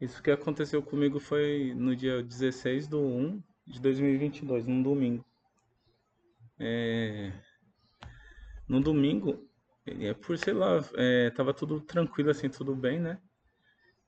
[0.00, 5.24] Isso que aconteceu comigo foi no dia 16 do 1 de 2022, num domingo.
[6.58, 7.32] É...
[8.68, 9.48] No domingo,
[9.86, 13.20] é por, sei lá, é, tava tudo tranquilo, assim, tudo bem, né?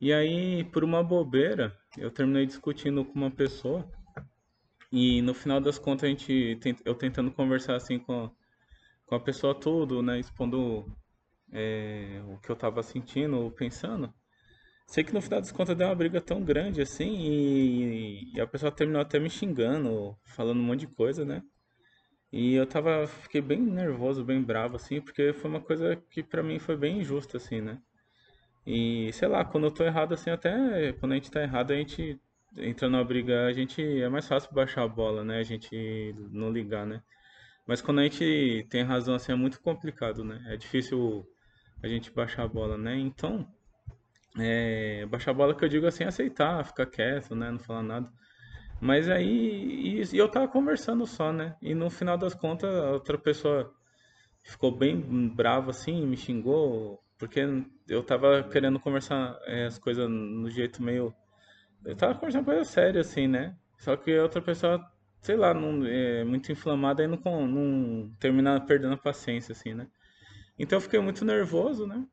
[0.00, 3.88] E aí, por uma bobeira, eu terminei discutindo com uma pessoa
[4.92, 8.30] e no final das contas a gente, eu tentando conversar assim com,
[9.04, 10.18] com a pessoa tudo, né?
[10.18, 10.86] Expondo
[11.52, 14.12] é, o que eu tava sentindo ou pensando.
[14.86, 18.46] Sei que no final das contas deu uma briga tão grande assim e, e a
[18.46, 21.42] pessoa terminou até me xingando, falando um monte de coisa, né?
[22.32, 26.42] E eu tava, fiquei bem nervoso, bem bravo, assim, porque foi uma coisa que pra
[26.42, 27.80] mim foi bem injusta, assim, né?
[28.66, 31.76] E, sei lá, quando eu tô errado, assim, até quando a gente tá errado, a
[31.76, 32.20] gente
[32.56, 35.38] entra numa briga, a gente, é mais fácil baixar a bola, né?
[35.38, 37.02] A gente não ligar, né?
[37.66, 40.42] Mas quando a gente tem razão, assim, é muito complicado, né?
[40.48, 41.26] É difícil
[41.82, 42.96] a gente baixar a bola, né?
[42.98, 43.46] Então,
[44.38, 47.50] é, baixar a bola que eu digo assim, aceitar, ficar quieto, né?
[47.50, 48.10] Não falar nada.
[48.80, 51.56] Mas aí, e, e eu tava conversando só, né?
[51.62, 53.72] E no final das contas, a outra pessoa
[54.42, 57.40] ficou bem brava assim, me xingou, porque
[57.88, 61.14] eu tava querendo conversar é, as coisas no jeito meio.
[61.84, 63.56] Eu tava conversando coisa séria, assim, né?
[63.78, 64.84] Só que a outra pessoa,
[65.22, 69.86] sei lá, não, é muito inflamada e não, não termina perdendo a paciência, assim, né?
[70.58, 72.04] Então eu fiquei muito nervoso, né?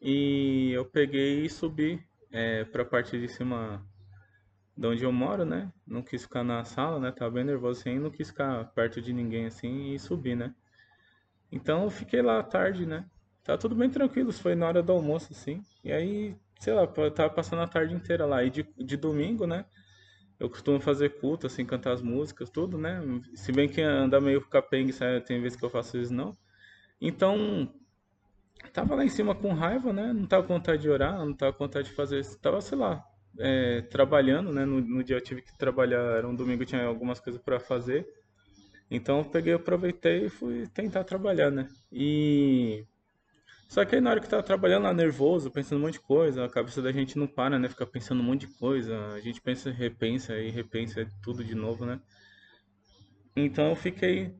[0.00, 3.84] E eu peguei e subi é, pra parte de cima
[4.76, 5.70] de onde eu moro, né?
[5.86, 7.12] Não quis ficar na sala, né?
[7.12, 10.54] Tava bem nervoso assim, não quis ficar perto de ninguém assim e subir, né?
[11.52, 13.04] Então eu fiquei lá à tarde, né?
[13.44, 15.62] Tá tudo bem tranquilo, foi na hora do almoço, assim.
[15.82, 18.44] E aí, sei lá, eu tava passando a tarde inteira lá.
[18.44, 19.64] E de, de domingo, né?
[20.38, 23.02] Eu costumo fazer culto, assim, cantar as músicas, tudo, né?
[23.34, 25.20] Se bem que anda meio capengue, sabe?
[25.20, 26.34] tem vezes que eu faço isso não.
[27.00, 27.70] Então,
[28.72, 30.12] tava lá em cima com raiva, né?
[30.12, 32.24] Não tava com vontade de orar, não tava com vontade de fazer.
[32.36, 33.04] Tava, sei lá,
[33.38, 34.64] é, trabalhando, né?
[34.64, 38.06] No, no, dia eu tive que trabalhar, era um domingo, tinha algumas coisas para fazer.
[38.90, 41.68] Então eu peguei, aproveitei e fui tentar trabalhar, né?
[41.92, 42.84] E
[43.68, 46.44] só que aí na hora que tava trabalhando lá nervoso, pensando um monte de coisa,
[46.44, 47.68] a cabeça da gente não para, né?
[47.68, 51.86] Fica pensando um monte de coisa, a gente pensa, repensa e repensa tudo de novo,
[51.86, 52.00] né?
[53.36, 54.34] Então eu fiquei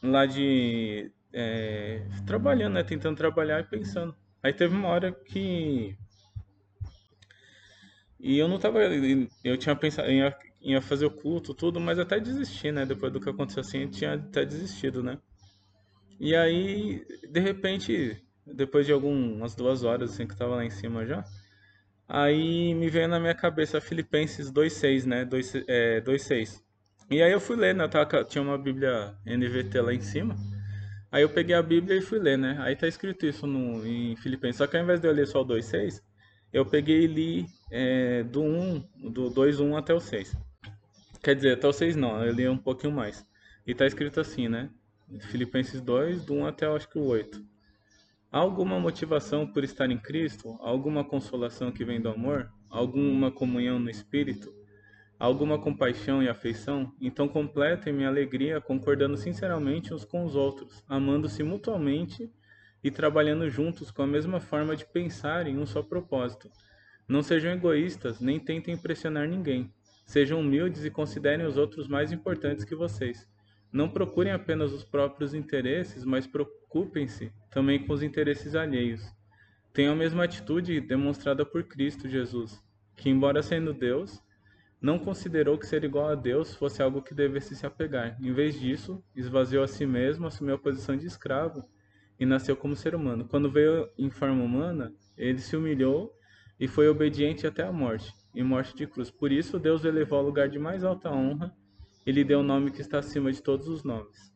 [0.00, 2.82] lá de é, trabalhando, né?
[2.82, 4.14] Tentando trabalhar e pensando.
[4.42, 5.96] Aí teve uma hora que
[8.20, 8.80] e eu não tava.
[9.44, 10.08] Eu tinha pensado
[10.60, 12.84] ia fazer o culto, tudo, mas até desisti, né?
[12.84, 15.18] Depois do que aconteceu assim, eu tinha até desistido, né?
[16.18, 20.70] E aí, de repente, depois de algumas duas horas assim que eu tava lá em
[20.70, 21.24] cima já,
[22.08, 25.24] aí me veio na minha cabeça Filipenses 2,6, né?
[25.24, 25.64] 2,6.
[25.68, 26.60] É, 2,6.
[27.08, 27.84] e aí eu fui ler, né?
[27.84, 30.36] Eu tava, tinha uma Bíblia NVT lá em cima.
[31.10, 32.56] Aí eu peguei a Bíblia e fui ler, né?
[32.60, 34.58] Aí tá escrito isso no, em Filipenses.
[34.58, 36.02] Só que ao invés de eu ler só o 2,6,
[36.52, 40.36] eu peguei e li é, do 1, do 2, 1 até o 6.
[41.22, 43.24] Quer dizer, até o 6 não, eu li um pouquinho mais.
[43.66, 44.70] E tá escrito assim, né?
[45.30, 47.42] Filipenses 2, do 1 até acho que o 8.
[48.30, 50.58] Há alguma motivação por estar em Cristo?
[50.60, 52.52] Alguma consolação que vem do amor?
[52.68, 54.52] Alguma comunhão no Espírito?
[55.18, 56.94] Alguma compaixão e afeição?
[57.00, 62.30] Então completem minha alegria concordando sinceramente uns com os outros, amando-se mutuamente
[62.84, 66.48] e trabalhando juntos com a mesma forma de pensar em um só propósito.
[67.08, 69.72] Não sejam egoístas, nem tentem impressionar ninguém.
[70.06, 73.28] Sejam humildes e considerem os outros mais importantes que vocês.
[73.72, 79.02] Não procurem apenas os próprios interesses, mas preocupem-se também com os interesses alheios.
[79.72, 82.62] Tenham a mesma atitude demonstrada por Cristo Jesus,
[82.96, 84.22] que, embora sendo Deus,
[84.80, 88.16] não considerou que ser igual a Deus fosse algo que devesse se apegar.
[88.22, 91.64] Em vez disso, esvaziou a si mesmo, assumiu a posição de escravo
[92.18, 93.26] e nasceu como ser humano.
[93.26, 96.14] Quando veio em forma humana, ele se humilhou
[96.58, 99.10] e foi obediente até a morte, e morte de cruz.
[99.10, 101.54] Por isso, Deus o elevou ao lugar de mais alta honra
[102.06, 104.32] e lhe deu o um nome que está acima de todos os nomes.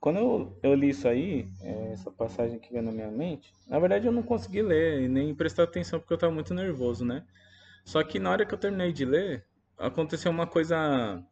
[0.00, 3.78] Quando eu, eu li isso aí, é, essa passagem que veio na minha mente, na
[3.78, 7.24] verdade eu não consegui ler e nem prestar atenção porque eu estava muito nervoso, né?
[7.84, 9.44] Só que na hora que eu terminei de ler,
[9.78, 11.22] aconteceu uma coisa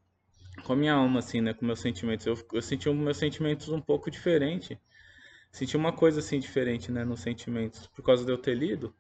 [0.65, 1.55] com a minha alma, assim, né?
[1.55, 2.27] Com meus sentimentos.
[2.27, 4.79] Eu, eu senti os meus sentimentos um pouco diferente.
[5.51, 7.05] Senti uma coisa, assim, diferente, né?
[7.05, 7.87] Nos sentimentos.
[7.89, 8.95] Por causa de eu ter lido.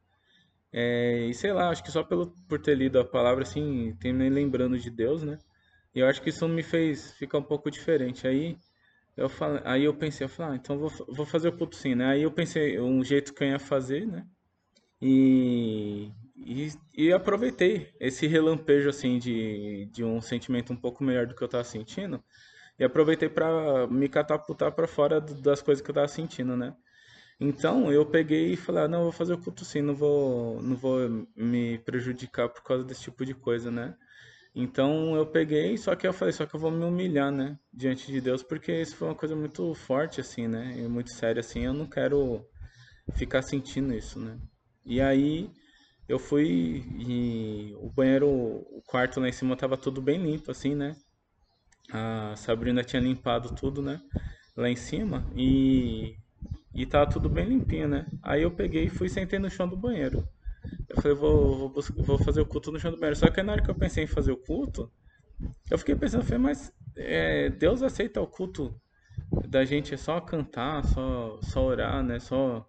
[0.72, 4.12] É, e sei lá, acho que só pelo, por ter lido a palavra, assim, tem
[4.12, 5.38] me lembrando de Deus, né?
[5.94, 8.26] E eu acho que isso me fez ficar um pouco diferente.
[8.26, 8.58] Aí
[9.16, 11.94] eu, falei, aí eu pensei, eu falei, ah, então vou, vou fazer o culto sim,
[11.94, 12.06] né?
[12.06, 14.26] Aí eu pensei um jeito que eu ia fazer, né?
[15.00, 16.10] E,
[16.46, 21.42] e, e, aproveitei esse relampejo assim de, de um sentimento um pouco melhor do que
[21.42, 22.22] eu estava sentindo
[22.78, 26.74] e aproveitei para me catapultar para fora das coisas que eu estava sentindo, né?
[27.40, 30.76] Então eu peguei e falei, ah, não, vou fazer o culto sim, não vou, não
[30.76, 33.96] vou me prejudicar por causa desse tipo de coisa, né?
[34.54, 38.12] Então eu peguei, só que eu falei, só que eu vou me humilhar, né, diante
[38.12, 41.64] de Deus, porque isso foi uma coisa muito forte, assim, né, e muito séria, assim,
[41.64, 42.46] eu não quero
[43.14, 44.38] ficar sentindo isso, né.
[44.84, 45.50] E aí
[46.12, 50.74] eu fui e o banheiro, o quarto lá em cima tava tudo bem limpo, assim,
[50.74, 50.96] né.
[51.92, 54.00] A Sabrina tinha limpado tudo, né,
[54.56, 56.16] lá em cima e
[56.74, 58.06] e tava tudo bem limpinho, né.
[58.22, 60.26] Aí eu peguei e fui sentei no chão do banheiro.
[60.88, 63.16] Eu falei, vou, vou, vou fazer o culto no chão do banheiro.
[63.18, 64.92] Só que na hora que eu pensei em fazer o culto,
[65.70, 68.80] eu fiquei pensando, falei, mas é, Deus aceita o culto
[69.48, 72.20] da gente só cantar, só, só orar, né?
[72.20, 72.66] Só,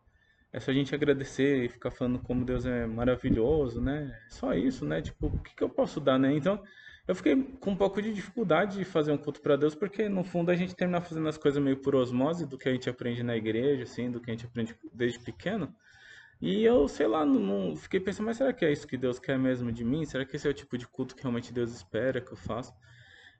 [0.53, 4.15] é só a gente agradecer e ficar falando como Deus é maravilhoso, né?
[4.29, 5.01] Só isso, né?
[5.01, 6.31] Tipo, o que, que eu posso dar, né?
[6.31, 6.61] Então,
[7.07, 10.23] eu fiquei com um pouco de dificuldade de fazer um culto para Deus, porque no
[10.23, 13.23] fundo a gente termina fazendo as coisas meio por osmose do que a gente aprende
[13.23, 15.73] na igreja, assim, do que a gente aprende desde pequeno.
[16.39, 19.17] E eu, sei lá, não, não, fiquei pensando, mas será que é isso que Deus
[19.17, 20.05] quer mesmo de mim?
[20.05, 22.73] Será que esse é o tipo de culto que realmente Deus espera que eu faça?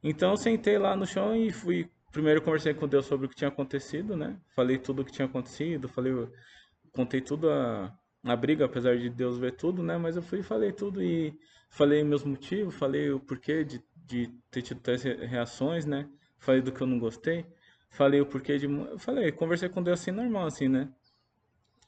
[0.04, 1.90] Então eu sentei lá no chão e fui.
[2.12, 4.38] Primeiro conversei com Deus sobre o que tinha acontecido, né?
[4.56, 6.14] Falei tudo o que tinha acontecido, falei,
[6.94, 7.94] contei tudo a,
[8.24, 9.98] a briga, apesar de Deus ver tudo, né?
[9.98, 11.38] Mas eu fui e falei tudo e
[11.70, 16.08] falei meus motivos, falei o porquê de, de ter tido tais reações, né?
[16.38, 17.46] Falei do que eu não gostei,
[17.90, 18.68] falei o porquê de.
[19.00, 20.90] Falei, conversei com Deus assim normal, assim, né?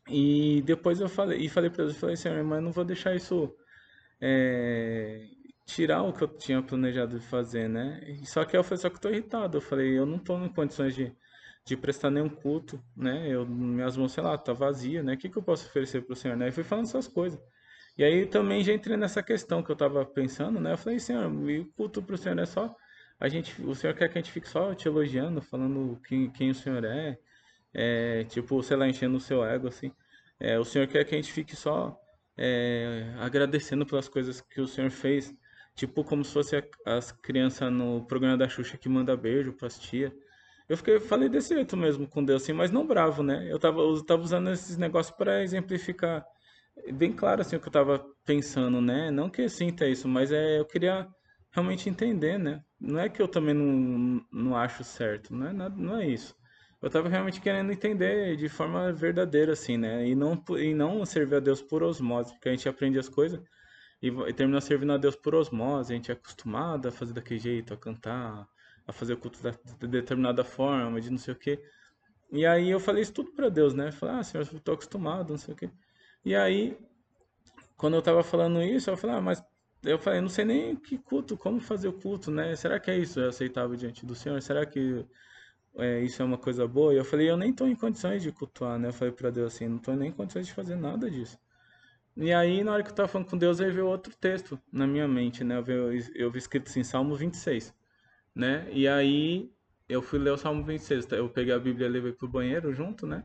[0.08, 3.16] E depois eu falei, e falei para Deus, eu falei, Senhor, mas não vou deixar
[3.16, 3.56] isso
[4.22, 5.28] é,
[5.66, 8.02] tirar o que eu tinha planejado fazer, né?
[8.26, 9.58] Só que eu falei, só que eu tô irritado.
[9.58, 11.14] Eu falei, eu não tô em condições de,
[11.66, 13.28] de prestar nenhum culto, né?
[13.28, 15.16] Eu, minhas mãos, sei lá, tá vazia, né?
[15.16, 16.50] O que, que eu posso oferecer pro Senhor, né?
[16.50, 17.40] E fui falando essas coisas.
[17.98, 20.74] E aí também já entrei nessa questão que eu tava pensando, né?
[20.74, 22.76] Eu falei, Senhor, o culto pro Senhor é só
[23.20, 26.50] a gente, o Senhor quer que a gente fique só te elogiando, falando quem, quem
[26.52, 27.18] o Senhor é,
[27.74, 29.92] é, tipo, sei lá, enchendo o seu ego, assim.
[30.40, 31.98] É, o Senhor quer que a gente fique só
[32.38, 35.34] é, agradecendo pelas coisas que o Senhor fez.
[35.76, 39.80] Tipo, como se fosse a, as crianças no programa da Xuxa que manda beijo pras
[39.80, 40.14] tia.
[40.68, 43.48] Eu fiquei, falei desse jeito mesmo com Deus, assim, mas não bravo, né?
[43.50, 46.26] Eu tava, eu tava usando esses negócios para exemplificar
[46.94, 49.12] bem claro, assim, o que eu tava pensando, né?
[49.12, 51.08] Não que sinta isso, mas é, eu queria
[51.52, 52.64] realmente entender, né?
[52.80, 56.36] Não é que eu também não, não acho certo, não é, nada, não é isso
[56.86, 60.08] eu tava realmente querendo entender de forma verdadeira, assim, né?
[60.08, 63.42] E não, e não servir a Deus por osmose, porque a gente aprende as coisas
[64.00, 67.40] e, e termina servindo a Deus por osmose, a gente é acostumado a fazer daquele
[67.40, 68.48] jeito, a cantar,
[68.88, 69.40] a fazer o culto
[69.80, 71.62] de determinada forma, de não sei o quê.
[72.32, 73.92] E aí eu falei isso tudo para Deus, né?
[73.92, 75.70] Falei, ah, Senhor, eu tô acostumado, não sei o quê.
[76.24, 76.78] E aí,
[77.78, 79.44] quando eu tava falando isso, eu falei, ah, mas
[79.84, 82.56] eu falei, não sei nem que culto, como fazer o culto, né?
[82.56, 84.42] Será que é isso é aceitável diante do Senhor?
[84.42, 85.06] Será que
[85.78, 86.94] é, isso é uma coisa boa.
[86.94, 88.90] E eu falei, eu nem estou em condições de cultuar, né?
[88.90, 91.38] Eu falei para Deus assim, não estou nem em condições de fazer nada disso.
[92.18, 94.88] E aí, na hora que eu estava falando com Deus, aí veio outro texto na
[94.88, 95.58] minha mente, né?
[95.58, 97.74] Eu vi, eu vi escrito assim, Salmo 26,
[98.36, 98.68] né?
[98.72, 99.50] E aí,
[99.88, 101.12] eu fui ler o Salmo 26.
[101.12, 103.24] Eu peguei a Bíblia e levei pro banheiro junto, né?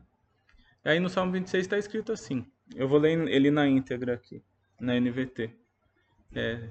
[0.85, 2.45] E aí, no Salmo 26 está escrito assim.
[2.75, 4.43] Eu vou ler ele na íntegra aqui,
[4.79, 5.53] na NVT.
[6.33, 6.69] É,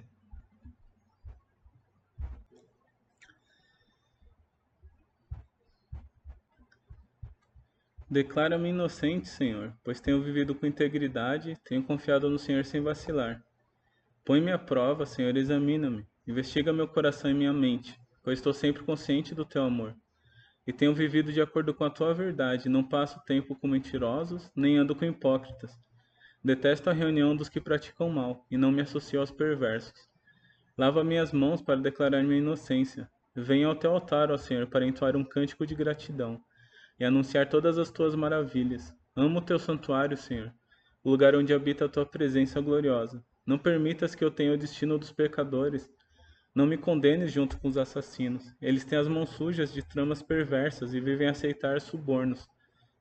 [8.10, 13.40] Declara-me inocente, Senhor, pois tenho vivido com integridade, tenho confiado no Senhor sem vacilar.
[14.24, 17.96] Põe-me à prova, Senhor, examina-me, investiga meu coração e minha mente,
[18.30, 19.92] pois estou sempre consciente do teu amor.
[20.64, 24.78] E tenho vivido de acordo com a tua verdade, não passo tempo com mentirosos, nem
[24.78, 25.76] ando com hipócritas.
[26.40, 30.08] Detesto a reunião dos que praticam mal, e não me associo aos perversos.
[30.78, 33.10] Lava minhas mãos para declarar minha inocência.
[33.34, 36.40] Venho ao teu altar, ó Senhor, para entoar um cântico de gratidão
[37.00, 38.94] e anunciar todas as tuas maravilhas.
[39.16, 40.54] Amo o teu santuário, Senhor,
[41.02, 43.24] o lugar onde habita a tua presença gloriosa.
[43.44, 45.90] Não permitas que eu tenha o destino dos pecadores.
[46.54, 48.54] Não me condenes junto com os assassinos.
[48.60, 52.48] Eles têm as mãos sujas de tramas perversas e vivem aceitar subornos.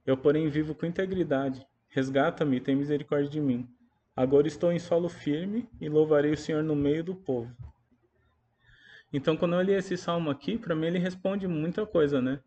[0.05, 1.65] Eu, porém, vivo com integridade.
[1.87, 3.67] Resgata-me e tem misericórdia de mim.
[4.15, 7.55] Agora estou em solo firme e louvarei o Senhor no meio do povo.
[9.11, 12.39] Então, quando eu li esse salmo aqui, para mim ele responde muita coisa, né?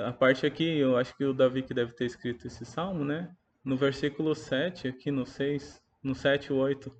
[0.00, 3.30] a parte aqui, eu acho que o Davi que deve ter escrito esse salmo, né?
[3.64, 6.94] No versículo 7, aqui no 6, no 7 e 8,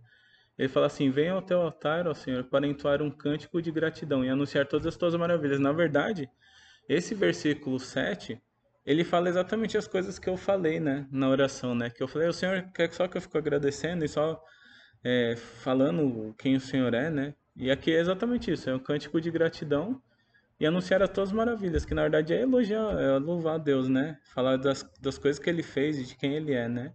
[0.59, 4.25] ele fala assim: Venha ao teu altar, ó Senhor, para entoar um cântico de gratidão
[4.25, 5.61] e anunciar todas as tuas maravilhas.
[5.61, 6.29] Na verdade,
[6.89, 8.41] esse versículo 7,
[8.85, 11.07] ele fala exatamente as coisas que eu falei, né?
[11.11, 11.91] Na oração, né?
[11.91, 14.43] Que eu falei, o Senhor quer só que eu fico agradecendo e só
[15.05, 17.35] é, falando quem o Senhor é, né?
[17.55, 20.01] E aqui é exatamente isso: é um cântico de gratidão
[20.59, 24.19] e anunciar as tuas maravilhas, que na verdade é elogiar, é louvar a Deus, né?
[24.35, 26.95] Falar das, das coisas que ele fez e de quem ele é, né?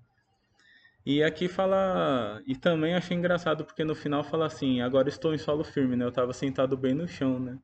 [1.06, 2.42] E aqui fala.
[2.46, 6.06] E também achei engraçado porque no final fala assim: agora estou em solo firme, né?
[6.06, 7.58] Eu tava sentado bem no chão, né?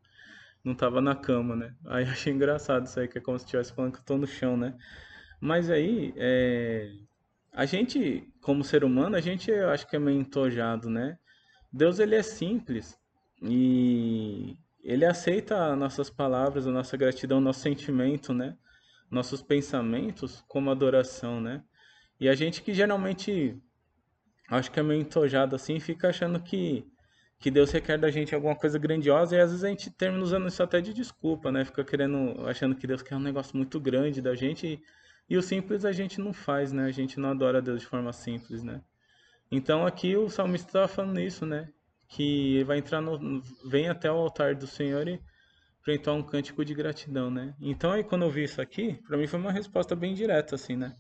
[0.64, 1.76] Não tava na cama, né?
[1.86, 4.28] Aí achei engraçado isso aí, que é como se estivesse falando que eu tô no
[4.28, 4.76] chão, né?
[5.40, 6.92] Mas aí, é...
[7.54, 11.18] a gente, como ser humano, a gente eu acho que é meio entojado, né?
[11.72, 12.98] Deus, ele é simples
[13.42, 18.58] e ele aceita nossas palavras, a nossa gratidão, nosso sentimento, né?
[19.12, 21.64] Nossos pensamentos como adoração, né?
[22.20, 23.56] E a gente que geralmente
[24.50, 26.86] acho que é meio entojado assim, fica achando que,
[27.40, 30.48] que Deus requer da gente alguma coisa grandiosa e às vezes a gente termina usando
[30.48, 31.66] isso até de desculpa, né?
[31.66, 34.82] Fica querendo, achando que Deus quer um negócio muito grande da gente e,
[35.30, 36.86] e o simples a gente não faz, né?
[36.86, 38.82] A gente não adora Deus de forma simples, né?
[39.52, 41.70] Então aqui o salmista estava falando isso, né?
[42.10, 43.42] Que ele vai entrar no.
[43.66, 45.22] vem até o altar do Senhor e
[45.82, 47.54] enfrentar um cântico de gratidão, né?
[47.62, 50.76] Então aí quando eu vi isso aqui, para mim foi uma resposta bem direta, assim,
[50.76, 50.96] né?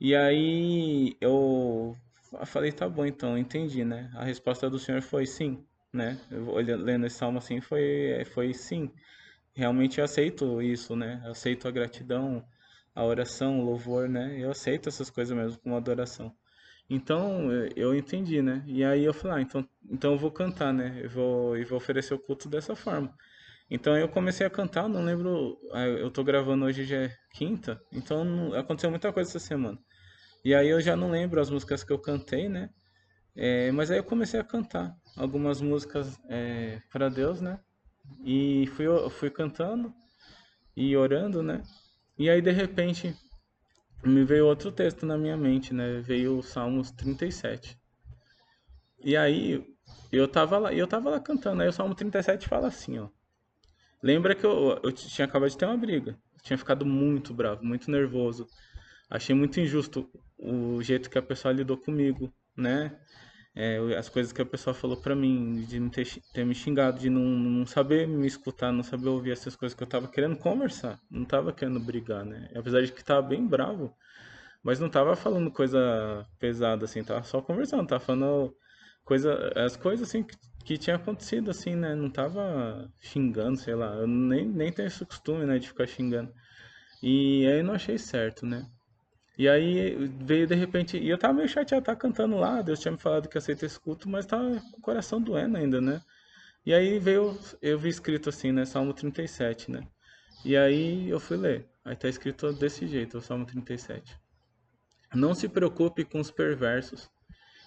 [0.00, 1.96] E aí eu
[2.44, 4.10] falei, tá bom, então, entendi, né?
[4.14, 6.18] A resposta do Senhor foi sim, né?
[6.30, 8.90] Eu, lendo esse salmo assim, foi, foi sim.
[9.54, 11.22] Realmente eu aceito isso, né?
[11.24, 12.44] Eu aceito a gratidão,
[12.94, 14.36] a oração, o louvor, né?
[14.38, 16.34] Eu aceito essas coisas mesmo como adoração.
[16.88, 18.62] Então eu entendi, né?
[18.66, 21.00] E aí eu falei, ah, então, então eu vou cantar, né?
[21.02, 23.14] Eu vou, eu vou oferecer o culto dessa forma.
[23.70, 27.80] Então eu comecei a cantar, não lembro, ah, eu tô gravando hoje já é quinta,
[27.92, 29.78] então aconteceu muita coisa essa semana.
[30.44, 32.70] E aí eu já não lembro as músicas que eu cantei, né?
[33.34, 37.58] É, mas aí eu comecei a cantar algumas músicas é, para Deus, né?
[38.24, 39.92] E fui, fui cantando
[40.76, 41.62] e orando, né?
[42.16, 43.14] E aí de repente
[44.04, 46.00] me veio outro texto na minha mente, né?
[46.00, 47.76] Veio o Salmos 37.
[49.00, 49.66] E aí
[50.12, 53.08] eu tava lá, eu tava lá cantando, aí o Salmo 37 fala assim, ó.
[54.06, 56.12] Lembra que eu, eu tinha acabado de ter uma briga.
[56.12, 58.46] Eu tinha ficado muito bravo, muito nervoso.
[59.10, 60.08] Achei muito injusto
[60.38, 62.96] o jeito que a pessoa lidou comigo, né?
[63.52, 67.00] É, as coisas que a pessoa falou pra mim, de não ter, ter me xingado,
[67.00, 70.36] de não, não, saber me escutar, não saber ouvir essas coisas que eu tava querendo
[70.36, 72.48] conversar, não tava querendo brigar, né?
[72.54, 73.92] Apesar de que tava bem bravo,
[74.62, 78.54] mas não tava falando coisa pesada, assim, tava só conversando, tava falando
[79.04, 80.36] coisa, as coisas assim que,
[80.66, 81.94] que tinha acontecido, assim, né?
[81.94, 86.34] Não tava xingando, sei lá, eu nem, nem tenho esse costume, né, de ficar xingando.
[87.00, 88.66] E aí não achei certo, né?
[89.38, 89.94] E aí
[90.24, 93.28] veio de repente, e eu tava meio chateado, tava cantando lá, Deus tinha me falado
[93.28, 96.02] que aceita esse culto, mas tava com o coração doendo ainda, né?
[96.64, 99.86] E aí veio, eu vi escrito assim, né, Salmo 37, né?
[100.44, 101.68] E aí eu fui ler.
[101.84, 104.18] Aí tá escrito desse jeito, o Salmo 37.
[105.14, 107.08] Não se preocupe com os perversos,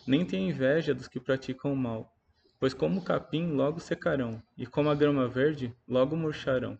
[0.05, 2.13] nem tenha inveja dos que praticam o mal,
[2.59, 6.77] pois como o capim logo secarão, e como a grama verde logo murcharão.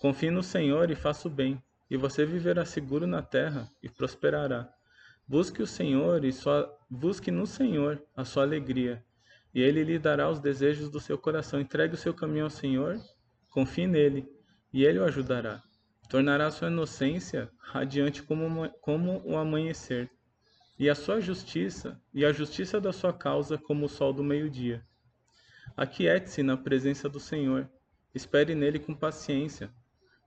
[0.00, 4.68] Confie no Senhor e faça o bem, e você viverá seguro na terra e prosperará.
[5.26, 9.02] Busque o Senhor e sua busque no Senhor a sua alegria,
[9.54, 11.60] e ele lhe dará os desejos do seu coração.
[11.60, 13.00] Entregue o seu caminho ao Senhor,
[13.48, 14.28] confie nele,
[14.72, 15.62] e ele o ajudará.
[16.08, 20.10] Tornará sua inocência radiante como, como o amanhecer,
[20.78, 24.84] e a sua justiça, e a justiça da sua causa como o sol do meio-dia.
[25.76, 27.68] Aquiete-se na presença do Senhor,
[28.14, 29.70] espere nele com paciência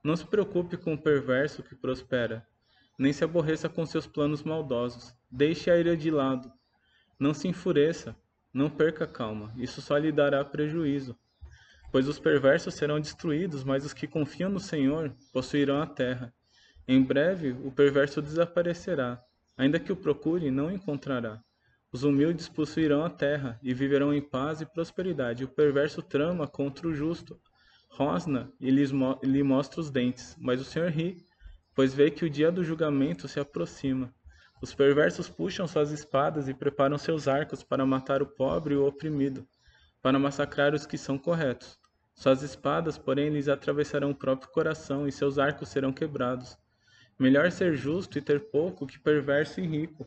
[0.02, 2.46] não se preocupe com o perverso que prospera,
[2.98, 5.14] nem se aborreça com seus planos maldosos.
[5.30, 6.50] Deixe a ira de lado.
[7.18, 8.16] Não se enfureça,
[8.52, 11.18] não perca calma, isso só lhe dará prejuízo.
[11.90, 16.32] Pois os perversos serão destruídos, mas os que confiam no Senhor possuirão a terra.
[16.86, 19.22] Em breve o perverso desaparecerá,
[19.56, 21.42] ainda que o procure, não encontrará.
[21.90, 25.44] Os humildes possuirão a terra e viverão em paz e prosperidade.
[25.44, 27.40] O perverso trama contra o justo,
[27.88, 31.24] rosna e lhe mostra os dentes, mas o Senhor ri,
[31.74, 34.12] pois vê que o dia do julgamento se aproxima.
[34.60, 38.86] Os perversos puxam suas espadas e preparam seus arcos para matar o pobre e o
[38.86, 39.48] oprimido,
[40.02, 41.78] para massacrar os que são corretos.
[42.14, 46.58] Suas espadas, porém, lhes atravessarão o próprio coração e seus arcos serão quebrados.
[47.18, 50.04] Melhor ser justo e ter pouco que perverso e rico,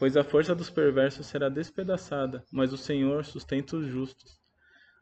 [0.00, 4.40] pois a força dos perversos será despedaçada, mas o Senhor sustenta os justos.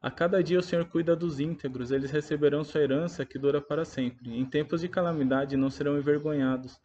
[0.02, 3.84] A cada dia o Senhor cuida dos íntegros, eles receberão sua herança que dura para
[3.84, 4.36] sempre.
[4.36, 6.80] Em tempos de calamidade não serão envergonhados.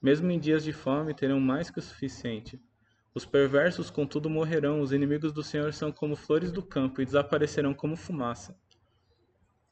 [0.00, 2.58] Mesmo em dias de fome terão mais que o suficiente.
[3.14, 4.80] Os perversos, contudo, morrerão.
[4.80, 8.56] Os inimigos do Senhor são como flores do campo e desaparecerão como fumaça.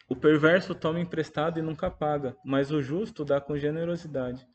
[0.06, 4.46] O perverso toma emprestado e nunca paga, mas o justo dá com generosidade.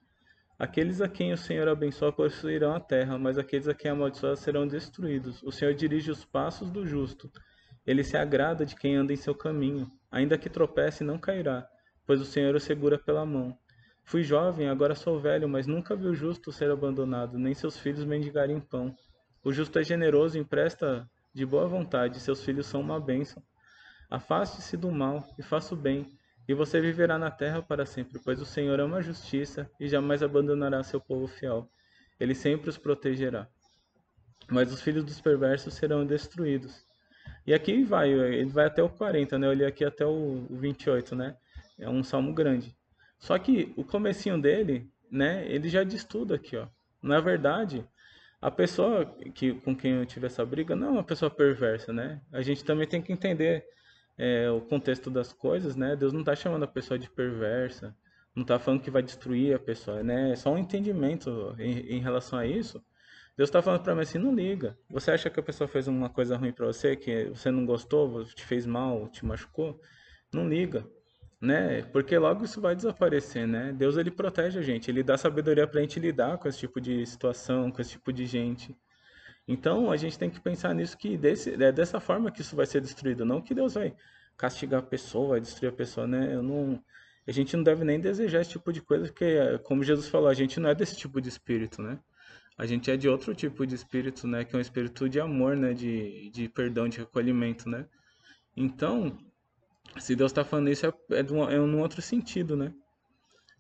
[0.62, 4.68] Aqueles a quem o Senhor abençoa possuirão a terra, mas aqueles a quem amaldiçoa serão
[4.68, 5.42] destruídos.
[5.42, 7.32] O Senhor dirige os passos do justo
[7.86, 9.92] ele se agrada de quem anda em seu caminho.
[10.12, 11.68] Ainda que tropece, não cairá,
[12.06, 13.58] pois o Senhor o segura pela mão.
[14.04, 18.04] Fui jovem, agora sou velho, mas nunca vi o justo ser abandonado, nem seus filhos
[18.04, 18.96] mendigarem pão.
[19.44, 23.42] O justo é generoso e empresta de boa vontade, seus filhos são uma bênção.
[24.10, 26.06] Afaste-se do mal e faça o bem,
[26.52, 30.22] e você viverá na terra para sempre, pois o Senhor ama a justiça e jamais
[30.22, 31.72] abandonará seu povo fiel.
[32.20, 33.48] Ele sempre os protegerá.
[34.50, 36.86] Mas os filhos dos perversos serão destruídos.
[37.48, 39.48] E aqui vai, ele vai até o 40, né?
[39.48, 41.38] Eu li aqui até o 28, né?
[41.80, 42.76] É um salmo grande.
[43.18, 45.48] Só que o comecinho dele, né?
[45.48, 46.68] Ele já diz tudo aqui, ó.
[47.02, 47.88] Na verdade,
[48.42, 52.20] a pessoa que, com quem eu tive essa briga não é uma pessoa perversa, né?
[52.30, 53.66] A gente também tem que entender
[54.18, 55.96] é, o contexto das coisas, né?
[55.96, 57.96] Deus não está chamando a pessoa de perversa,
[58.36, 60.32] não está falando que vai destruir a pessoa, né?
[60.32, 62.84] É só um entendimento em, em relação a isso.
[63.38, 64.78] Deus está falando para mim assim, não liga.
[64.90, 68.24] Você acha que a pessoa fez uma coisa ruim para você, que você não gostou,
[68.26, 69.80] te fez mal, te machucou?
[70.34, 70.86] Não liga,
[71.40, 71.82] né?
[71.84, 73.74] Porque logo isso vai desaparecer, né?
[73.74, 76.80] Deus ele protege a gente, ele dá sabedoria para a gente lidar com esse tipo
[76.80, 78.78] de situação, com esse tipo de gente.
[79.52, 82.66] Então a gente tem que pensar nisso que desse, é dessa forma que isso vai
[82.66, 83.94] ser destruído, não que Deus vai
[84.38, 86.34] castigar a pessoa, vai destruir a pessoa, né?
[86.34, 86.82] Eu não,
[87.28, 90.34] a gente não deve nem desejar esse tipo de coisa, porque como Jesus falou, a
[90.34, 92.00] gente não é desse tipo de espírito, né?
[92.58, 94.46] A gente é de outro tipo de espírito, né?
[94.46, 95.74] Que é um espírito de amor, né?
[95.74, 97.86] De, de perdão, de recolhimento, né?
[98.56, 99.18] Então,
[100.00, 102.74] se Deus está falando isso, é, é, um, é num outro sentido, né?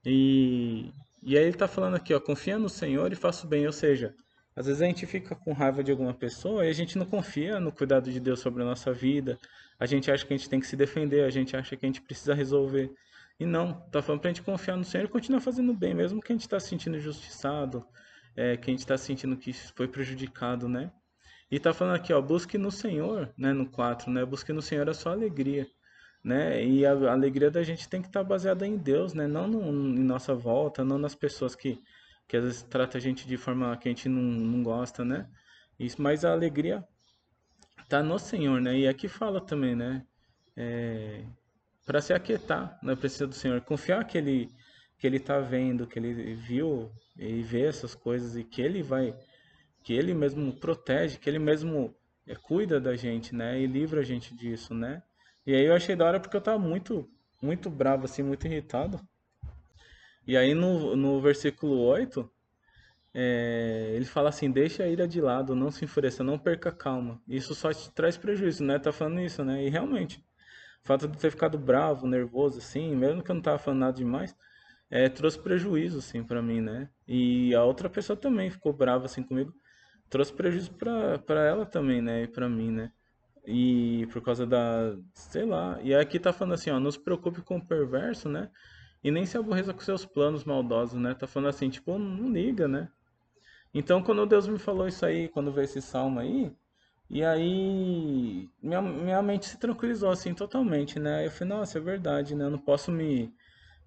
[0.05, 0.89] E,
[1.21, 3.73] e aí ele está falando aqui, ó, confia no Senhor e faça o bem, ou
[3.73, 4.15] seja,
[4.61, 7.59] às vezes a gente fica com raiva de alguma pessoa e a gente não confia
[7.59, 9.39] no cuidado de Deus sobre a nossa vida.
[9.79, 11.89] A gente acha que a gente tem que se defender, a gente acha que a
[11.89, 12.93] gente precisa resolver.
[13.39, 16.31] E não, tá falando pra gente confiar no Senhor e continuar fazendo bem, mesmo que
[16.31, 17.83] a gente tá se sentindo injustiçado,
[18.35, 20.91] é, que a gente tá sentindo que foi prejudicado, né?
[21.49, 24.23] E tá falando aqui, ó, busque no Senhor, né, no 4, né?
[24.23, 25.67] Busque no Senhor a sua alegria,
[26.23, 26.63] né?
[26.63, 29.25] E a, a alegria da gente tem que estar tá baseada em Deus, né?
[29.25, 31.81] Não no, em nossa volta, não nas pessoas que
[32.31, 35.27] que às vezes trata a gente de forma que a gente não, não gosta, né?
[35.77, 36.81] Isso, mas a alegria
[37.89, 38.73] tá no Senhor, né?
[38.79, 40.05] E aqui fala também, né?
[40.55, 41.25] É,
[41.85, 44.49] para se aquietar na presença do Senhor, confiar que ele
[44.97, 49.13] que ele tá vendo, que ele viu e vê essas coisas e que ele vai
[49.83, 51.93] que ele mesmo protege, que ele mesmo
[52.25, 53.59] é, cuida da gente, né?
[53.59, 55.03] E livra a gente disso, né?
[55.45, 57.09] E aí eu achei da hora porque eu tava muito
[57.41, 59.05] muito bravo assim, muito irritado
[60.25, 62.29] e aí no, no versículo 8,
[63.13, 67.21] é, ele fala assim, deixa a ira de lado, não se enfureça, não perca calma.
[67.27, 68.79] Isso só te traz prejuízo, né?
[68.79, 69.65] Tá falando isso, né?
[69.65, 70.23] E realmente,
[70.83, 73.93] o fato de ter ficado bravo, nervoso, assim, mesmo que eu não tava falando nada
[73.97, 74.35] demais,
[74.89, 76.89] é, trouxe prejuízo, assim, para mim, né?
[77.07, 79.53] E a outra pessoa também ficou brava, assim, comigo.
[80.09, 82.23] Trouxe prejuízo para ela também, né?
[82.23, 82.91] E pra mim, né?
[83.45, 85.79] E por causa da, sei lá.
[85.81, 88.49] E aqui tá falando assim, ó, não se preocupe com o perverso, né?
[89.03, 91.13] E nem se aborreça com seus planos maldosos, né?
[91.13, 92.89] Tá falando assim, tipo, não liga, né?
[93.73, 96.53] Então, quando Deus me falou isso aí, quando veio esse salmo aí,
[97.09, 101.25] e aí minha, minha mente se tranquilizou assim totalmente, né?
[101.25, 102.45] Eu falei, nossa, é verdade, né?
[102.45, 103.33] Eu não posso me,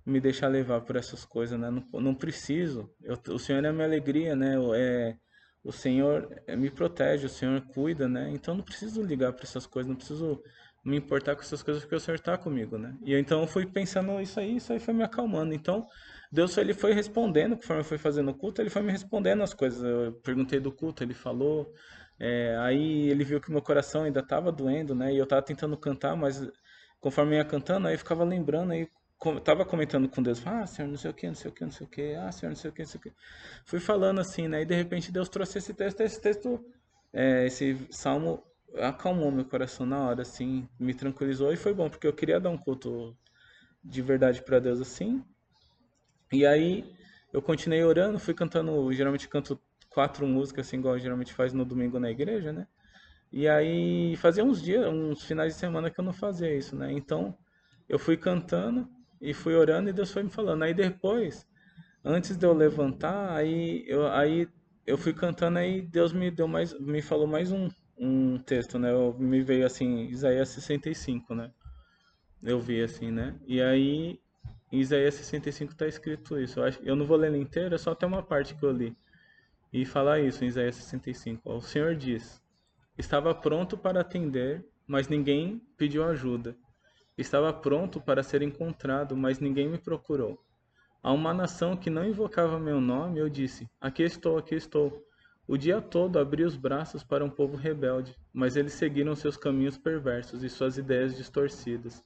[0.05, 1.71] me deixar levar por essas coisas, né?
[1.71, 2.91] Não, não preciso.
[3.03, 4.57] Eu, o Senhor é a minha alegria, né?
[4.77, 5.17] É,
[5.63, 8.31] o Senhor me protege, o Senhor cuida, né?
[8.31, 10.43] Então não preciso ligar para essas coisas, não preciso
[10.85, 12.95] me importar com essas coisas porque o Senhor está comigo, né?
[13.03, 15.55] E então eu fui pensando isso aí, isso aí foi me acalmando.
[15.55, 15.87] Então,
[16.31, 19.55] Deus ele foi respondendo, conforme eu fui fazendo o culto, ele foi me respondendo as
[19.55, 19.83] coisas.
[19.83, 21.73] Eu perguntei do culto, ele falou.
[22.21, 25.13] É, aí ele viu que meu coração ainda estava doendo, né?
[25.13, 26.47] E eu estava tentando cantar, mas
[27.01, 28.89] conforme eu ia cantando, aí eu ficava lembrando, aí
[29.43, 31.71] tava comentando com Deus, ah, Senhor, não sei o que, não sei o que, não
[31.71, 33.13] sei o que, ah, Senhor, não sei o que, não sei o que.
[33.65, 34.63] Fui falando assim, né?
[34.63, 36.65] E de repente Deus trouxe esse texto, esse texto,
[37.13, 38.43] é, esse salmo
[38.79, 42.51] acalmou meu coração na hora, assim, me tranquilizou e foi bom, porque eu queria dar
[42.51, 43.17] um culto
[43.83, 45.23] de verdade para Deus assim.
[46.33, 46.85] E aí
[47.33, 51.99] eu continuei orando, fui cantando, geralmente canto quatro músicas, assim, igual geralmente faz no domingo
[52.01, 52.67] na igreja, né?
[53.33, 56.93] E aí fazia uns dias, uns finais de semana que eu não fazia isso, né?
[56.93, 57.37] Então
[57.89, 58.89] eu fui cantando
[59.21, 60.63] e fui orando e Deus foi me falando.
[60.63, 61.47] Aí depois,
[62.05, 64.49] antes de eu levantar, aí eu, aí
[64.87, 68.93] eu fui cantando aí Deus me deu mais, me falou mais um, um texto, né?
[68.93, 71.51] Eu, me veio assim, Isaías 65, né?
[72.43, 73.35] Eu vi assim, né?
[73.47, 74.21] E aí,
[74.71, 76.61] em Isaías 65 está escrito isso.
[76.61, 78.97] Eu, acho, eu não vou ler inteiro, é só até uma parte que eu li.
[79.73, 81.51] E falar isso em Isaías 65.
[81.51, 82.43] O Senhor diz:
[82.97, 86.57] Estava pronto para atender, mas ninguém pediu ajuda.
[87.17, 90.39] Estava pronto para ser encontrado, mas ninguém me procurou.
[91.03, 95.05] A uma nação que não invocava meu nome, eu disse: Aqui estou, aqui estou.
[95.47, 99.77] O dia todo abri os braços para um povo rebelde, mas eles seguiram seus caminhos
[99.77, 102.03] perversos e suas ideias distorcidas.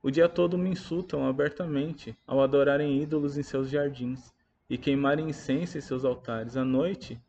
[0.00, 4.32] O dia todo me insultam abertamente ao adorarem ídolos em seus jardins
[4.70, 6.56] e queimarem incenso em seus altares.
[6.56, 7.20] À noite,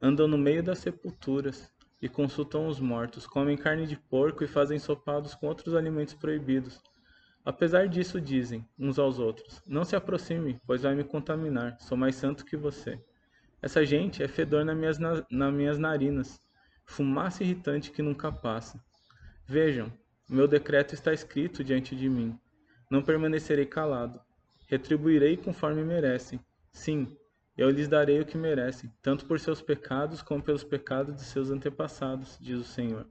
[0.00, 1.70] andam no meio das sepulturas
[2.00, 6.82] e consultam os mortos, comem carne de porco e fazem sopados com outros alimentos proibidos.
[7.44, 11.76] Apesar disso, dizem uns aos outros: Não se aproxime, pois vai me contaminar.
[11.80, 12.98] Sou mais santo que você.
[13.62, 16.40] Essa gente é fedor nas minhas, nas minhas narinas,
[16.84, 18.82] fumaça irritante que nunca passa.
[19.46, 19.92] Vejam,
[20.28, 22.36] meu decreto está escrito diante de mim.
[22.90, 24.20] Não permanecerei calado.
[24.66, 26.40] Retribuirei conforme merecem.
[26.72, 27.16] Sim,
[27.56, 31.50] eu lhes darei o que merecem, tanto por seus pecados como pelos pecados de seus
[31.50, 33.06] antepassados, diz o Senhor.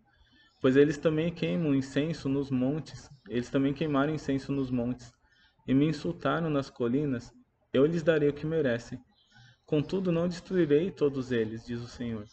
[0.59, 5.13] Pois eles também queimam incenso nos montes, eles também queimaram incenso nos montes,
[5.67, 7.33] e me insultaram nas colinas,
[7.71, 8.99] eu lhes darei o que merecem.
[9.71, 12.25] Contudo, não destruirei todos eles, diz o Senhor.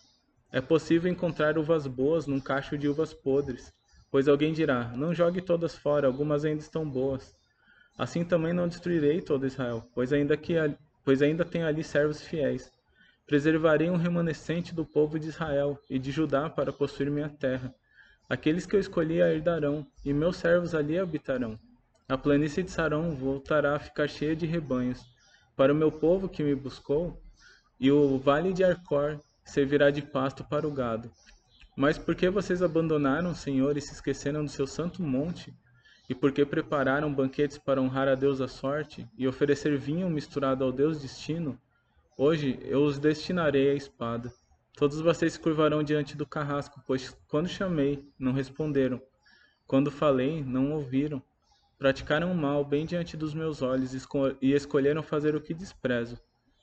[0.52, 3.72] É possível encontrar uvas boas num cacho de uvas podres,
[4.10, 7.36] Pois alguém dirá: Não jogue todas fora, algumas ainda estão boas.
[7.96, 10.54] Assim também não destruirei todo Israel, pois ainda, que,
[11.04, 12.72] pois ainda tenho ali servos fiéis.
[13.24, 17.72] Preservarei um remanescente do povo de Israel e de Judá para possuir minha terra.
[18.28, 21.56] Aqueles que eu escolhi a herdarão, e meus servos ali habitarão.
[22.08, 25.06] A planície de Sarão voltará a ficar cheia de rebanhos.
[25.54, 27.22] Para o meu povo que me buscou,
[27.78, 31.10] e o vale de Arcor servirá de pasto para o gado.
[31.76, 35.54] Mas por que vocês abandonaram o Senhor e se esqueceram do seu santo monte?
[36.08, 40.64] E por que prepararam banquetes para honrar a Deus a sorte e oferecer vinho misturado
[40.64, 41.60] ao Deus destino?
[42.16, 44.32] Hoje eu os destinarei à espada.
[44.74, 49.00] Todos vocês se curvarão diante do carrasco, pois quando chamei, não responderam.
[49.66, 51.22] Quando falei, não ouviram.
[51.78, 53.92] Praticaram o mal bem diante dos meus olhos
[54.40, 56.18] e escolheram fazer o que desprezo.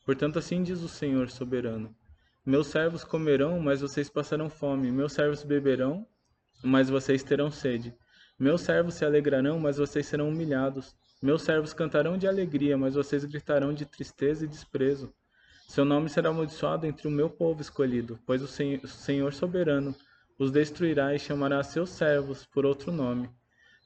[0.06, 1.94] Portanto, assim diz o Senhor soberano
[2.48, 4.92] meus servos comerão, mas vocês passarão fome.
[4.92, 6.06] Meus servos beberão,
[6.62, 7.92] mas vocês terão sede.
[8.38, 10.96] Meus servos se alegrarão, mas vocês serão humilhados.
[11.20, 15.12] Meus servos cantarão de alegria, mas vocês gritarão de tristeza e desprezo.
[15.68, 19.96] Seu nome será amaldiçoado entre o meu povo escolhido, pois o Senhor soberano
[20.38, 23.28] os destruirá e chamará seus servos por outro nome.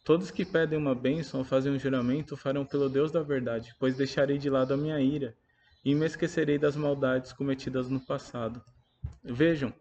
[0.04, 3.96] Todos que pedem uma bênção ou fazem um juramento farão pelo Deus da verdade, pois
[3.96, 5.34] deixarei de lado a minha ira
[5.84, 8.62] e me esquecerei das maldades cometidas no passado.
[9.24, 9.74] Vejam,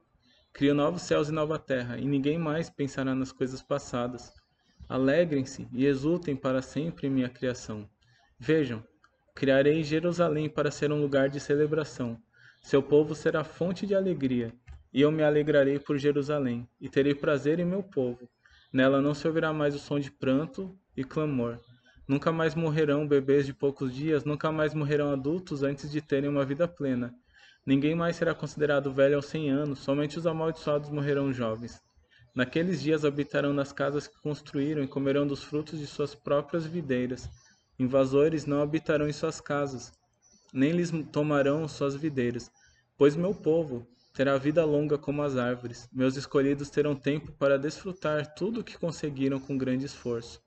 [0.53, 4.33] crio novos céus e nova terra, e ninguém mais pensará nas coisas passadas.
[4.89, 7.89] Alegrem-se e exultem para sempre em minha criação.
[8.39, 8.83] Vejam,
[9.35, 12.21] criarei Jerusalém para ser um lugar de celebração.
[12.63, 14.53] Seu povo será fonte de alegria,
[14.93, 18.29] e eu me alegrarei por Jerusalém, e terei prazer em meu povo.
[18.73, 21.61] Nela não se ouvirá mais o som de pranto e clamor,
[22.09, 26.43] Nunca mais morrerão bebês de poucos dias, nunca mais morrerão adultos antes de terem uma
[26.43, 27.15] vida plena.
[27.67, 31.83] Ninguém mais será considerado velho aos cem anos, somente os amaldiçoados morrerão jovens.
[32.35, 37.29] Naqueles dias habitarão nas casas que construíram e comerão dos frutos de suas próprias videiras.
[37.79, 39.93] Invasores não habitarão em suas casas,
[40.51, 42.51] nem lhes tomarão suas videiras,
[42.97, 45.87] pois meu povo terá vida longa como as árvores.
[45.93, 50.41] Meus escolhidos terão tempo para desfrutar tudo o que conseguiram com grande esforço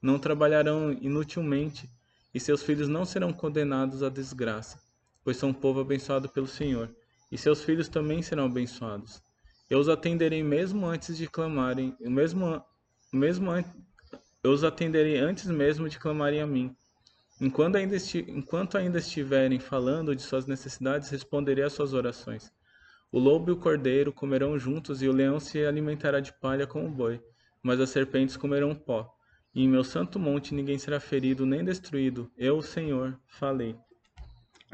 [0.00, 1.90] não trabalharão inutilmente,
[2.34, 4.78] e seus filhos não serão condenados à desgraça,
[5.24, 6.90] pois são um povo abençoado pelo Senhor,
[7.32, 9.22] e seus filhos também serão abençoados.
[9.68, 12.62] Eu os atenderei mesmo antes de clamarem, mesmo,
[13.12, 13.50] mesmo
[14.44, 16.76] eu os atenderei antes mesmo de clamarem a mim.
[17.40, 17.96] Enquanto ainda,
[18.28, 22.52] enquanto ainda estiverem falando de suas necessidades, responderei às suas orações.
[23.10, 26.86] O lobo e o cordeiro comerão juntos, e o leão se alimentará de palha como
[26.86, 27.20] o boi,
[27.62, 29.15] mas as serpentes comerão pó.
[29.56, 32.30] E em meu santo monte ninguém será ferido nem destruído.
[32.36, 33.74] Eu, Senhor, falei.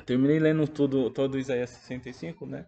[0.05, 2.66] Terminei lendo tudo, todo Isaías 65, né?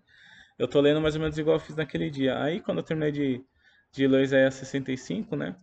[0.56, 2.40] Eu tô lendo mais ou menos igual eu fiz naquele dia.
[2.40, 3.44] Aí, quando eu terminei de,
[3.90, 5.56] de ler Isaías 65, né?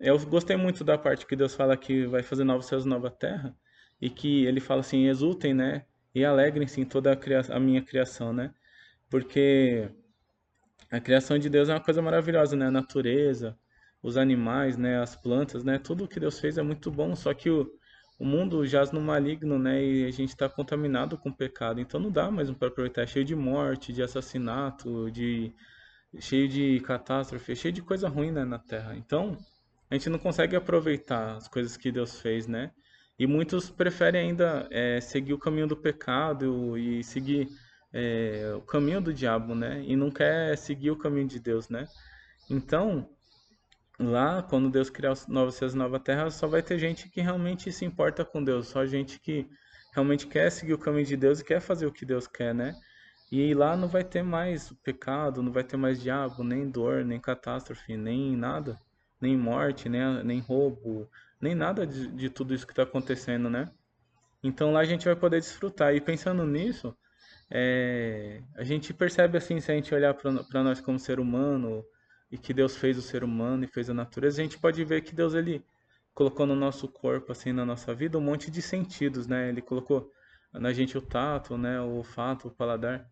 [0.00, 3.08] Eu gostei muito da parte que Deus fala que vai fazer novos céus e nova
[3.08, 3.54] terra.
[4.00, 5.84] E que ele fala assim, exultem, né?
[6.12, 8.52] E alegrem-se em toda a, a minha criação, né?
[9.08, 9.88] Porque
[10.90, 12.66] a criação de Deus é uma coisa maravilhosa, né?
[12.66, 13.56] A natureza,
[14.02, 17.48] os animais, né, as plantas, né, tudo que Deus fez é muito bom, só que
[17.48, 17.70] o,
[18.18, 22.10] o mundo jaz no maligno, né, e a gente está contaminado com pecado, então não
[22.10, 25.54] dá mais para aproveitar, é cheio de morte, de assassinato, de
[26.18, 28.94] cheio de catástrofe, cheio de coisa ruim, né, na Terra.
[28.96, 29.38] Então,
[29.90, 32.70] a gente não consegue aproveitar as coisas que Deus fez, né?
[33.18, 37.48] E muitos preferem ainda é, seguir o caminho do pecado e seguir
[37.92, 39.82] é, o caminho do diabo, né?
[39.86, 41.86] E não quer seguir o caminho de Deus, né?
[42.50, 43.08] Então,
[44.10, 47.20] lá, quando Deus criar os novos céus e nova terra, só vai ter gente que
[47.20, 49.48] realmente se importa com Deus, só gente que
[49.94, 52.74] realmente quer seguir o caminho de Deus e quer fazer o que Deus quer, né?
[53.30, 57.18] E lá não vai ter mais pecado, não vai ter mais diabo, nem dor, nem
[57.18, 58.78] catástrofe, nem nada,
[59.20, 61.08] nem morte, nem, nem roubo,
[61.40, 63.70] nem nada de, de tudo isso que está acontecendo, né?
[64.42, 65.94] Então lá a gente vai poder desfrutar.
[65.94, 66.94] E pensando nisso,
[67.50, 71.84] é, a gente percebe assim, se a gente olhar para nós como ser humano
[72.32, 75.02] e que Deus fez o ser humano e fez a natureza, a gente pode ver
[75.02, 75.62] que Deus ele
[76.14, 79.50] colocou no nosso corpo, assim, na nossa vida, um monte de sentidos, né?
[79.50, 80.10] Ele colocou
[80.50, 81.78] na gente o tato, né?
[81.82, 83.06] O olfato, o paladar,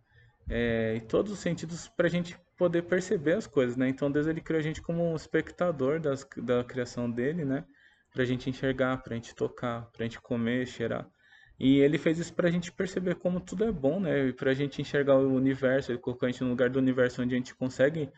[0.48, 3.90] é, e todos os sentidos para a gente poder perceber as coisas, né?
[3.90, 7.64] Então Deus ele criou a gente como um espectador das, da criação dele, né?
[8.12, 11.06] Para a gente enxergar, para a gente tocar, para a gente comer, cheirar.
[11.58, 14.28] E ele fez isso para a gente perceber como tudo é bom, né?
[14.28, 15.92] E para a gente enxergar o universo.
[15.92, 18.10] Ele colocou a gente no lugar do universo onde a gente consegue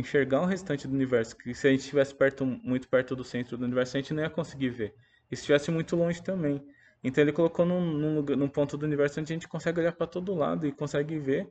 [0.00, 1.36] enxergar o restante do universo.
[1.36, 4.22] Que se a gente estivesse perto, muito perto do centro do universo, a gente não
[4.22, 4.94] ia conseguir ver.
[5.30, 6.62] E se estivesse muito longe também.
[7.02, 10.06] Então ele colocou num, num, num ponto do universo onde a gente consegue olhar para
[10.06, 11.48] todo lado e consegue ver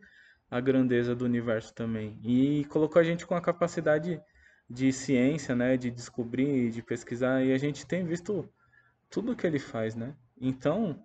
[0.50, 2.20] a grandeza do universo também.
[2.24, 4.22] E colocou a gente com a capacidade
[4.70, 8.48] de ciência, né, de descobrir, de pesquisar, e a gente tem visto
[9.10, 10.16] tudo que ele faz, né?
[10.40, 11.04] Então,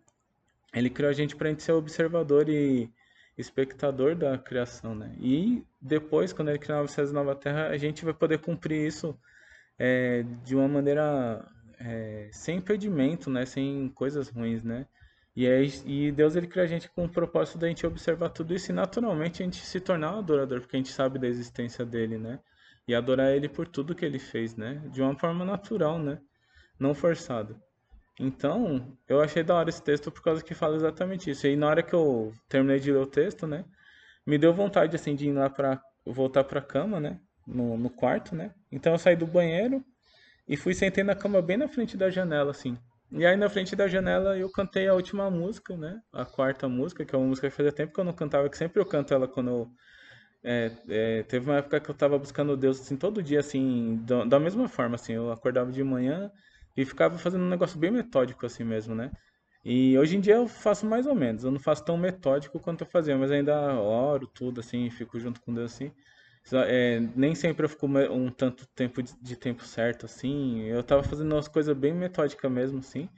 [0.75, 2.91] ele criou a gente para a gente ser observador e
[3.37, 5.15] espectador da criação, né?
[5.19, 9.19] E depois, quando ele criar a nova terra, a gente vai poder cumprir isso
[9.79, 11.45] é, de uma maneira
[11.79, 13.45] é, sem impedimento, né?
[13.45, 14.87] Sem coisas ruins, né?
[15.37, 18.55] E, é, e Deus ele cria a gente com o propósito da gente observar tudo
[18.55, 21.85] isso e naturalmente a gente se tornar um adorador, porque a gente sabe da existência
[21.85, 22.39] dele, né?
[22.87, 24.81] E adorar ele por tudo que ele fez, né?
[24.93, 26.21] De uma forma natural, né?
[26.79, 27.57] Não forçada.
[28.19, 31.47] Então, eu achei da hora esse texto por causa que fala exatamente isso.
[31.47, 33.65] E na hora que eu terminei de ler o texto, né?
[34.27, 35.81] Me deu vontade, assim, de ir lá pra...
[36.07, 37.19] Voltar pra cama, né?
[37.47, 38.53] No, no quarto, né?
[38.71, 39.83] Então eu saí do banheiro
[40.47, 42.77] e fui sentei na cama bem na frente da janela, assim.
[43.11, 45.99] E aí na frente da janela eu cantei a última música, né?
[46.13, 48.59] A quarta música, que é uma música que fazia tempo que eu não cantava, que
[48.59, 49.71] sempre eu canto ela quando eu...
[50.43, 54.39] É, é, teve uma época que eu tava buscando Deus, assim, todo dia, assim, da
[54.39, 55.15] mesma forma, assim.
[55.15, 56.31] Eu acordava de manhã
[56.77, 59.11] e ficava fazendo um negócio bem metódico, assim mesmo, né?
[59.65, 61.45] E hoje em dia eu faço mais ou menos.
[61.45, 65.41] Eu não faço tão metódico quanto eu fazia, mas ainda oro tudo, assim, fico junto
[65.41, 65.93] com Deus, assim.
[66.67, 70.63] É, nem sempre eu fico um tanto tempo de, de, tempo certo, assim.
[70.65, 73.09] Eu tava fazendo umas coisas bem metódicas mesmo, assim.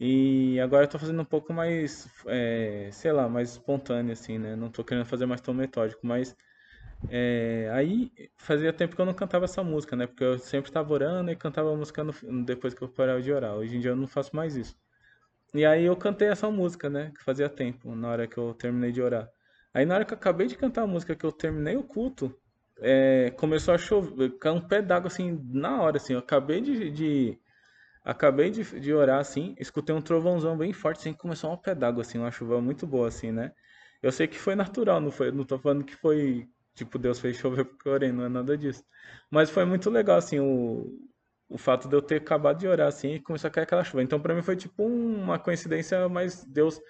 [0.00, 4.56] E agora eu tô fazendo um pouco mais, é, sei lá, mais espontâneo, assim, né?
[4.56, 6.36] Não tô querendo fazer mais tão metódico, mas...
[7.08, 10.06] É, aí fazia tempo que eu não cantava essa música, né?
[10.06, 12.12] Porque eu sempre tava orando e cantava a música no,
[12.44, 13.54] depois que eu parava de orar.
[13.54, 14.76] Hoje em dia eu não faço mais isso.
[15.54, 17.12] E aí eu cantei essa música, né?
[17.16, 19.28] Que fazia tempo, na hora que eu terminei de orar.
[19.74, 22.34] Aí na hora que eu acabei de cantar a música, que eu terminei o culto,
[22.80, 26.90] é, começou a chover, caiu um pé d'água assim, na hora, assim, eu acabei de,
[26.90, 27.38] de
[28.04, 32.02] acabei de, de, orar, assim, escutei um trovãozão bem forte, assim, começou um pé d'água,
[32.02, 33.52] assim, uma chuva muito boa, assim, né?
[34.02, 37.36] Eu sei que foi natural, não foi, não tô falando que foi, tipo, Deus fez
[37.36, 38.84] chover porque eu orei, não é nada disso.
[39.30, 40.86] Mas foi muito legal, assim, o,
[41.48, 44.02] o fato de eu ter acabado de orar, assim, e começou a cair aquela chuva.
[44.02, 46.80] Então, para mim foi, tipo, uma coincidência, mas Deus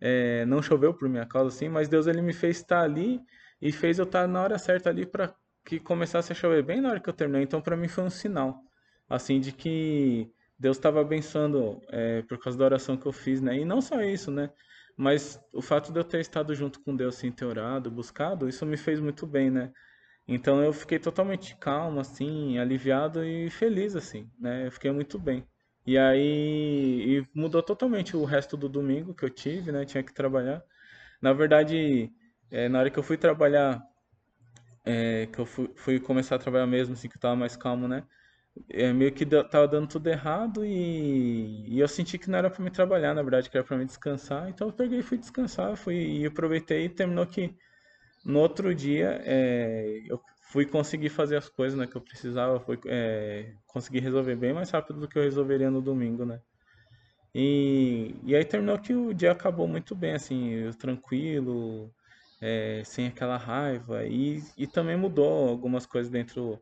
[0.00, 3.20] é, não choveu por minha causa, assim, mas Deus, ele me fez estar ali
[3.60, 5.34] e fez eu estar na hora certa ali para
[5.64, 7.42] que começasse a chover bem na hora que eu terminei.
[7.42, 8.60] Então, para mim foi um sinal,
[9.08, 13.58] assim, de que Deus estava abençoando é, por causa da oração que eu fiz, né?
[13.58, 14.50] E não só isso, né?
[14.96, 18.64] Mas o fato de eu ter estado junto com Deus, assim, ter orado, buscado, isso
[18.64, 19.72] me fez muito bem, né?
[20.28, 24.66] Então eu fiquei totalmente calmo, assim, aliviado e feliz, assim, né?
[24.66, 25.46] Eu fiquei muito bem.
[25.86, 29.84] E aí e mudou totalmente o resto do domingo que eu tive, né?
[29.84, 30.62] Tinha que trabalhar.
[31.22, 32.10] Na verdade,
[32.50, 33.82] é, na hora que eu fui trabalhar,
[34.84, 37.88] é, que eu fui, fui, começar a trabalhar mesmo, assim, que eu tava mais calmo,
[37.88, 38.04] né?
[38.70, 42.50] É, meio que deu, tava dando tudo errado e, e, eu senti que não era
[42.50, 44.48] para me trabalhar, na verdade, que era para me descansar.
[44.48, 47.54] Então eu peguei e fui descansar, fui e aproveitei e terminou que
[48.24, 52.78] no outro dia é, eu fui conseguir fazer as coisas né, que eu precisava, fui
[52.86, 56.40] é, conseguir resolver bem mais rápido do que eu resolveria no domingo, né?
[57.34, 61.92] E, e aí terminou que o dia acabou muito bem, assim, tranquilo,
[62.40, 64.06] é, sem aquela raiva.
[64.06, 66.58] E, e também mudou algumas coisas dentro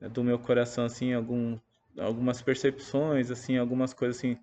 [0.00, 1.58] do meu coração, assim, algum,
[1.98, 4.38] algumas percepções, assim, algumas coisas assim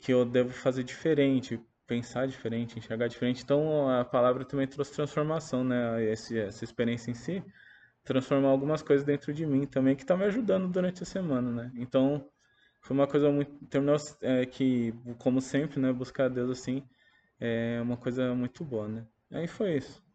[0.00, 3.42] que eu devo fazer diferente, pensar diferente, enxergar diferente.
[3.42, 6.10] Então a palavra também trouxe transformação, né?
[6.10, 7.42] Essa experiência em si
[8.04, 11.72] transformar algumas coisas dentro de mim também que está me ajudando durante a semana, né?
[11.76, 12.28] Então
[12.80, 15.92] foi uma coisa muito terminou é, que como sempre, né?
[15.92, 16.82] Buscar Deus assim
[17.40, 19.06] é uma coisa muito boa, né?
[19.30, 20.05] Aí foi isso.